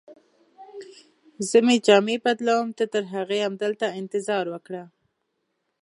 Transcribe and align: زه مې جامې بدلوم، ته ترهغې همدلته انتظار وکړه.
زه 1.49 1.57
مې 1.65 1.75
جامې 1.85 2.17
بدلوم، 2.25 2.67
ته 2.77 2.83
ترهغې 2.93 3.39
همدلته 3.47 3.87
انتظار 3.99 4.45
وکړه. 4.49 4.83